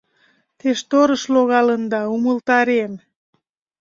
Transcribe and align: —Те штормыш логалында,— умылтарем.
—Те 0.59 0.67
штормыш 0.79 1.23
логалында,— 1.33 2.01
умылтарем. 2.15 2.93